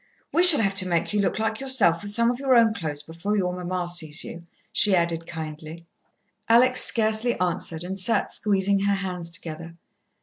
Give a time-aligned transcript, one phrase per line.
[0.33, 3.03] "We shall have to make you look like yourself, with some of your own clothes,
[3.03, 4.41] before your mamma sees you,"
[4.73, 5.85] she added kindly.
[6.49, 9.75] Alex scarcely answered, and sat squeezing her hands together.